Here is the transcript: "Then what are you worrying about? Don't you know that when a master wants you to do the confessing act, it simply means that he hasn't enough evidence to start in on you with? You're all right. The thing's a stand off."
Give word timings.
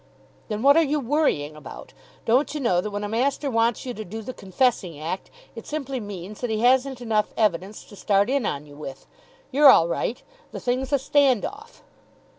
"Then 0.47 0.63
what 0.63 0.77
are 0.77 0.83
you 0.83 0.99
worrying 0.99 1.55
about? 1.55 1.93
Don't 2.25 2.55
you 2.55 2.59
know 2.59 2.81
that 2.81 2.89
when 2.89 3.03
a 3.03 3.07
master 3.07 3.51
wants 3.51 3.85
you 3.85 3.93
to 3.93 4.03
do 4.03 4.23
the 4.23 4.33
confessing 4.33 4.99
act, 4.99 5.29
it 5.53 5.67
simply 5.67 5.99
means 5.99 6.41
that 6.41 6.49
he 6.49 6.61
hasn't 6.61 7.01
enough 7.01 7.31
evidence 7.37 7.83
to 7.83 7.95
start 7.95 8.27
in 8.27 8.43
on 8.43 8.65
you 8.65 8.75
with? 8.75 9.05
You're 9.51 9.69
all 9.69 9.87
right. 9.87 10.23
The 10.53 10.59
thing's 10.59 10.91
a 10.91 10.97
stand 10.97 11.45
off." 11.45 11.83